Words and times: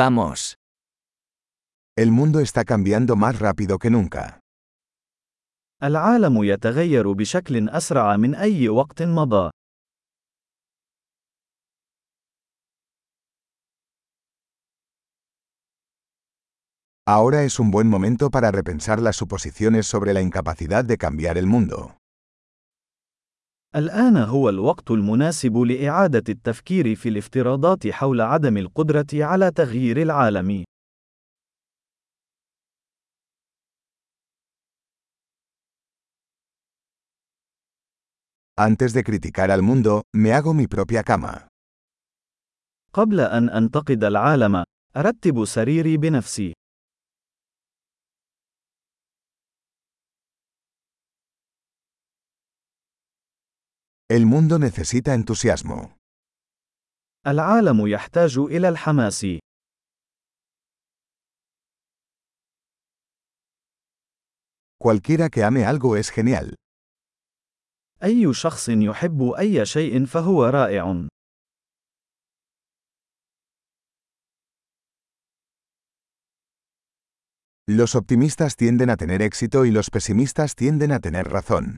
Vamos. 0.00 0.54
El 1.98 2.12
mundo 2.12 2.38
está 2.38 2.62
cambiando 2.64 3.16
más 3.16 3.36
rápido 3.40 3.80
que 3.80 3.90
nunca. 3.90 4.38
Ahora 5.80 6.22
es 17.42 17.58
un 17.58 17.70
buen 17.72 17.88
momento 17.88 18.30
para 18.30 18.52
repensar 18.52 19.00
las 19.02 19.16
suposiciones 19.16 19.88
sobre 19.88 20.14
la 20.14 20.20
incapacidad 20.22 20.84
de 20.84 20.96
cambiar 20.96 21.36
el 21.38 21.46
mundo. 21.48 21.97
الآن 23.76 24.16
هو 24.16 24.48
الوقت 24.48 24.90
المناسب 24.90 25.56
لإعادة 25.56 26.24
التفكير 26.32 26.94
في 26.94 27.08
الافتراضات 27.08 27.88
حول 27.88 28.20
عدم 28.20 28.56
القدرة 28.56 29.06
على 29.14 29.50
تغيير 29.50 30.02
العالم. 30.02 30.64
Antes 38.68 38.90
de 38.94 39.04
criticar 39.04 39.50
al 39.50 39.60
mundo, 39.62 40.02
me 40.16 40.32
hago 40.32 40.52
mi 40.54 40.66
propia 40.66 41.02
cama. 41.02 41.46
قبل 42.92 43.20
أن 43.20 43.48
أنتقد 43.50 44.04
العالم، 44.04 44.64
أرتب 44.96 45.44
سريري 45.44 45.96
بنفسي. 45.96 46.52
El 54.10 54.24
mundo 54.24 54.58
necesita 54.58 55.12
entusiasmo. 55.12 55.94
Cualquiera 64.80 65.28
que 65.28 65.44
ame 65.44 65.66
algo 65.66 65.94
es 65.98 66.08
genial. 66.08 66.54
Los 68.00 68.66
optimistas 77.94 78.56
tienden 78.56 78.88
a 78.88 78.96
tener 78.96 79.20
éxito 79.20 79.66
y 79.66 79.70
los 79.70 79.90
pesimistas 79.90 80.54
tienden 80.54 80.92
a 80.92 81.00
tener 81.00 81.26
razón. 81.28 81.76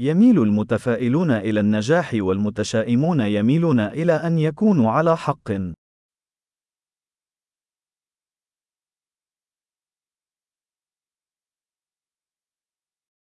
يميل 0.00 0.42
المتفائلون 0.42 1.30
إلى 1.30 1.60
النجاح 1.60 2.10
والمتشائمون 2.14 3.20
يميلون 3.20 3.80
إلى 3.80 4.12
أن 4.12 4.38
يكونوا 4.38 4.90
على 4.90 5.16
حق. 5.16 5.50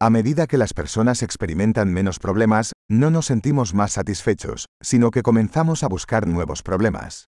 A 0.02 0.10
medida 0.18 0.46
que 0.48 0.60
las 0.64 0.74
personas 0.82 1.24
experimentan 1.24 1.92
menos 1.92 2.20
problemas, 2.20 2.72
no 2.90 3.10
nos 3.10 3.26
sentimos 3.26 3.74
más 3.74 3.92
satisfechos, 3.98 4.60
sino 4.84 5.10
que 5.12 5.24
comenzamos 5.30 5.84
a 5.84 5.88
buscar 5.90 6.28
nuevos 6.28 6.62
problemas. 6.64 7.26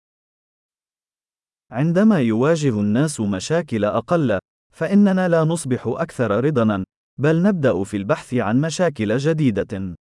عندما 1.73 2.21
يواجه 2.21 2.81
الناس 2.81 3.21
مشاكل 3.21 3.85
أقل، 3.85 4.39
فإننا 4.75 5.29
لا 5.29 5.45
نصبح 5.45 5.83
أكثر 5.87 6.45
رضاً، 6.45 6.85
بل 7.21 7.43
نبدأ 7.43 7.85
في 7.85 7.97
البحث 7.97 8.35
عن 8.35 8.61
مشاكل 8.61 9.17
جديدة. 9.19 9.95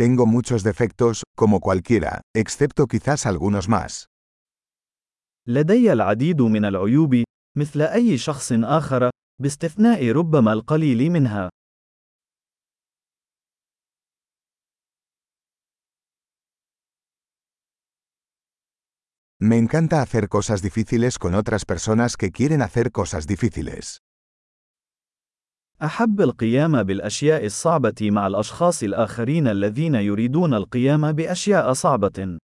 Tengo 0.00 0.24
muchos 0.24 0.62
defectos, 0.64 1.22
como 1.36 1.60
cualquiera, 1.60 2.20
excepto 2.34 2.86
quizás 2.86 3.26
algunos 3.26 3.68
más. 3.68 4.06
لدي 5.46 5.92
العديد 5.92 6.42
من 6.42 6.64
العيوب 6.64 7.22
مثل 7.58 7.82
أي 7.82 8.18
شخص 8.18 8.52
آخر 8.52 9.10
باستثناء 9.42 10.10
ربما 10.10 10.52
القليل 10.52 11.10
منها. 11.10 11.50
Me 19.40 19.56
encanta 19.56 20.02
hacer 20.02 20.28
cosas 20.28 20.62
difíciles 20.62 21.16
con 21.16 21.34
otras 21.36 21.64
personas 21.64 22.16
que 22.16 22.32
quieren 22.32 22.60
hacer 22.60 22.90
cosas 22.90 23.26
difíciles. 23.28 23.98
أحب 25.82 26.20
القيام 26.20 26.82
بالأشياء 26.82 27.44
الصعبة 27.44 28.10
مع 28.10 28.26
الأشخاص 28.26 28.82
الآخرين 28.82 29.48
الذين 29.48 29.94
يريدون 29.94 30.54
القيام 30.54 31.12
بأشياء 31.12 31.72
صعبة. 31.72 32.38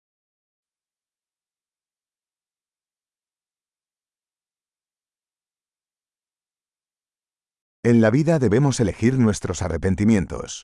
En 7.86 8.02
la 8.02 8.10
vida 8.12 8.38
debemos 8.40 8.80
elegir 8.82 9.18
nuestros 9.18 9.62
arrepentimientos. 9.62 10.64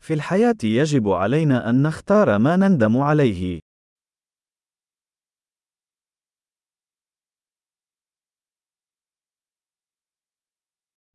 في 0.00 0.14
الحياة 0.14 0.56
يجب 0.64 1.08
علينا 1.08 1.70
أن 1.70 1.82
نختار 1.82 2.38
ما 2.38 2.56
نندم 2.56 2.96
عليه. 2.96 3.60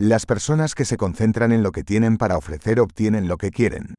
Las 0.00 0.26
personas 0.26 0.76
que 0.76 0.84
se 0.84 0.96
concentran 0.96 1.50
en 1.50 1.64
lo 1.64 1.72
que 1.72 1.82
tienen 1.82 2.18
para 2.18 2.38
ofrecer 2.38 2.78
obtienen 2.78 3.26
lo 3.26 3.36
que 3.36 3.50
quieren. 3.50 3.96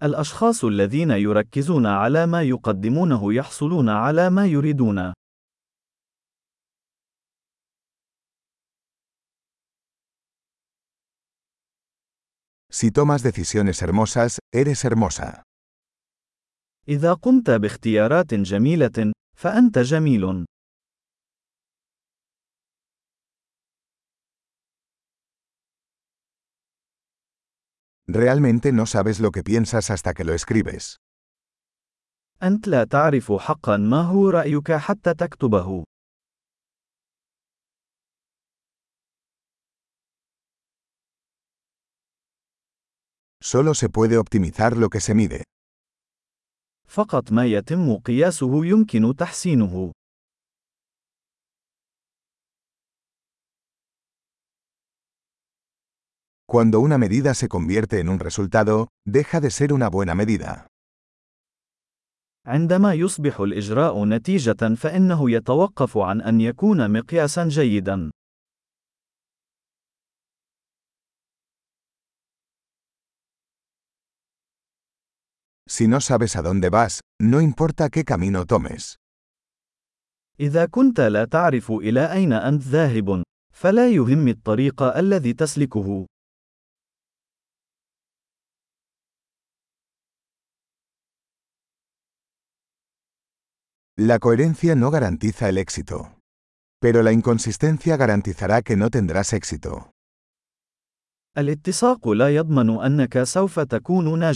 Los 0.00 0.34
que 0.34 0.52
se 0.52 0.60
centran 0.60 1.12
en 1.12 1.22
lo 1.22 1.42
que 1.44 1.46
tienen 1.46 1.82
para 1.82 2.02
ofrecer 2.02 2.88
obtienen 2.88 3.12
lo 3.14 3.24
que 3.24 4.74
quieren. 4.74 5.12
Si 12.68 12.90
tomas 12.90 13.22
decisiones 13.22 13.80
hermosas, 13.80 14.40
eres 14.52 14.84
hermosa. 14.84 15.44
Si 16.84 16.98
tomas 16.98 17.22
decisiones 17.22 18.42
hermosas, 18.42 18.92
eres 18.92 18.94
hermosa. 18.94 20.45
Realmente 28.16 28.72
no 28.72 28.86
sabes 28.86 29.20
lo 29.20 29.30
que 29.30 29.42
piensas 29.42 29.90
hasta 29.90 30.14
que 30.14 30.24
lo 30.24 30.32
escribes. 30.32 30.96
Solo 43.40 43.72
se 43.74 43.88
puede 43.90 44.16
optimizar 44.16 44.74
lo 44.78 44.88
que 44.88 45.00
se 45.00 45.14
mide. 45.14 45.42
Cuando 56.48 56.78
una 56.80 56.96
medida 56.96 57.34
se 57.34 57.48
convierte 57.48 57.98
en 57.98 58.08
un 58.08 58.20
resultado, 58.20 58.86
deja 59.04 59.40
de 59.40 59.50
ser 59.50 59.72
una 59.72 59.88
buena 59.90 60.14
medida. 60.14 60.66
عندما 62.46 62.94
يصبح 62.94 63.40
الإجراء 63.40 64.04
نتيجة 64.04 64.74
فإنه 64.74 65.30
يتوقف 65.30 65.98
عن 65.98 66.20
أن 66.22 66.40
يكون 66.40 66.90
مقياسا 66.98 67.48
جيدا. 67.48 68.10
Si 75.68 75.88
no 75.88 76.00
sabes 76.00 76.36
a 76.36 76.42
dónde 76.42 76.70
vas, 76.70 77.00
no 77.20 77.40
importa 77.40 77.88
qué 77.90 78.04
camino 78.04 78.44
tomes. 78.46 78.94
إذا 80.40 80.66
كنت 80.66 81.00
لا 81.00 81.24
تعرف 81.24 81.70
إلى 81.70 82.12
أين 82.12 82.32
أنت 82.32 82.62
ذاهب، 82.62 83.22
فلا 83.54 83.88
يهم 83.90 84.28
الطريق 84.28 84.82
الذي 84.82 85.32
تسلكه. 85.32 86.06
La 93.98 94.18
coherencia 94.18 94.74
no 94.74 94.90
garantiza 94.90 95.48
el 95.48 95.56
éxito, 95.56 96.18
pero 96.82 97.02
la 97.02 97.12
inconsistencia 97.12 97.96
garantizará 97.96 98.60
que 98.60 98.76
no 98.76 98.90
tendrás 98.90 99.32
éxito. 99.32 99.90
الاتساق 101.38 102.08
لا 102.08 102.34
يضمن 102.36 102.70
أنك 102.84 103.22
سوف 103.22 103.60
تكون 103.60 104.32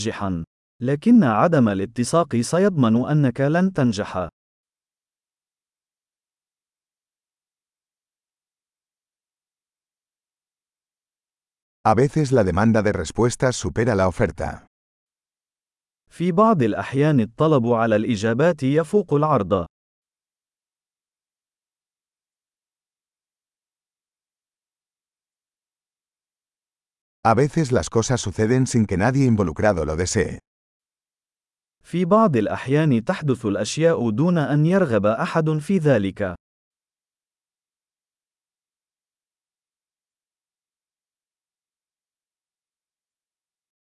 لكن 0.81 1.23
عدم 1.23 1.69
الاتساق 1.69 2.35
سيضمن 2.41 2.95
أنك 3.05 3.41
لن 3.41 3.73
تنجح. 3.73 4.29
A 11.85 11.93
veces 11.93 12.31
la 12.31 12.43
demanda 12.43 12.81
de 12.81 12.91
respuestas 12.93 13.55
supera 13.57 13.93
la 13.93 14.07
oferta. 14.07 14.65
في 16.11 16.31
بعض 16.31 16.63
الأحيان 16.63 17.19
الطلب 17.19 17.67
على 17.67 17.95
الإجابات 17.95 18.63
يفوق 18.63 19.13
العرض. 19.13 19.65
A 27.27 27.33
veces 27.35 27.71
las 27.77 27.87
cosas 27.97 28.19
suceden 28.25 28.61
sin 28.71 28.83
que 28.89 28.97
nadie 29.05 29.25
involucrado 29.25 29.85
lo 29.85 29.95
desee. 29.95 30.37
في 31.83 32.05
بعض 32.05 32.37
الأحيان 32.37 33.03
تحدث 33.05 33.45
الأشياء 33.45 34.09
دون 34.09 34.37
أن 34.37 34.65
يرغب 34.65 35.05
أحد 35.05 35.49
في 35.49 35.77
ذلك. 35.77 36.35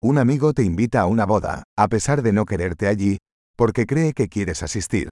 Un 0.02 0.17
amigo 0.17 0.55
te 0.55 0.62
invita 0.62 1.02
a 1.02 1.06
una 1.06 1.26
boda, 1.26 1.62
a 1.79 1.88
pesar 1.88 2.23
de 2.23 2.32
no 2.32 2.47
quererte 2.47 2.87
allí, 2.88 3.19
porque 3.55 3.85
cree 3.85 4.14
que 4.14 4.29
quieres 4.31 4.62
asistir. 4.62 5.11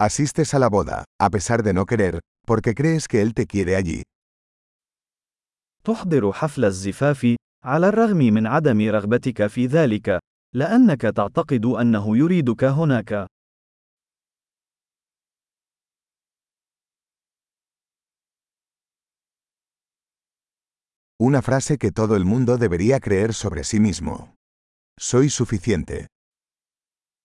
Asistes 0.00 0.54
a 0.54 0.58
la 0.60 0.68
boda, 0.68 1.04
a 1.20 1.30
pesar 1.30 1.62
de 1.64 1.74
no 1.74 1.84
querer, 1.86 2.20
porque 2.46 2.74
crees 2.76 3.08
que 3.08 3.22
él 3.22 3.34
te 3.34 3.46
quiere 3.48 3.74
allí. 3.74 4.04
تحضر 5.88 6.32
حفل 6.32 6.64
الزفاف 6.64 7.36
على 7.64 7.88
الرغم 7.88 8.16
من 8.16 8.46
عدم 8.46 8.90
رغبتك 8.90 9.46
في 9.46 9.66
ذلك 9.66 10.18
لأنك 10.54 11.00
تعتقد 11.00 11.64
أنه 11.64 12.16
يريدك 12.16 12.64
هناك 12.64 13.26
Una 21.28 21.40
frase 21.42 21.72
que 21.78 21.90
todo 21.90 22.14
el 22.20 22.24
mundo 22.26 22.58
debería 22.58 23.00
creer 23.00 23.30
sobre 23.42 23.64
sí 23.64 23.80
mismo. 23.80 24.34
Soy 25.00 25.30
suficiente. 25.30 26.06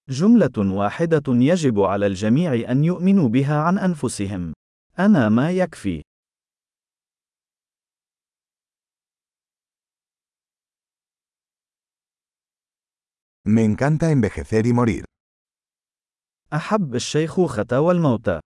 جملة 0.10 0.58
واحدة 0.76 1.24
يجب 1.28 1.80
على 1.80 2.06
الجميع 2.08 2.72
أن 2.72 2.84
يؤمنوا 2.84 3.30
بها 3.30 3.62
عن 3.62 3.78
أنفسهم. 3.78 4.54
أنا 5.00 5.30
ما 5.30 5.52
يكفي. 5.52 6.02
Me 13.46 13.66
encanta 13.66 14.10
envejecer 14.12 14.66
y 14.66 14.74
morir. 14.74 15.04
أحب 16.54 16.96
الشيخوخة 16.96 17.80
والموت. 17.80 18.44